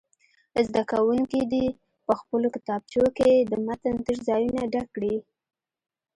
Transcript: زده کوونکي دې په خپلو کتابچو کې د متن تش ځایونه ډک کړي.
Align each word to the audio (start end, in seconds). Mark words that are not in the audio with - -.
زده 0.67 0.83
کوونکي 0.91 1.41
دې 1.51 1.65
په 2.05 2.13
خپلو 2.21 2.47
کتابچو 2.55 3.03
کې 3.17 3.31
د 3.51 3.53
متن 3.65 3.95
تش 4.05 4.17
ځایونه 4.29 4.61
ډک 4.73 4.87
کړي. 4.95 5.15